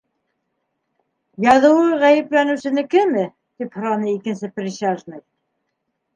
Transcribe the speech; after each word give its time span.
—Яҙыуы 1.43 1.83
ғәйепләнеүсенекеме? 2.05 3.27
—тип 3.29 3.79
һораны 3.83 4.11
икенсе 4.17 4.53
присяжный. 4.59 5.25